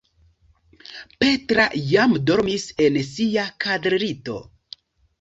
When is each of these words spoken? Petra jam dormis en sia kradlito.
Petra 1.25 1.67
jam 1.91 2.17
dormis 2.31 2.67
en 2.89 3.01
sia 3.13 3.47
kradlito. 3.67 4.43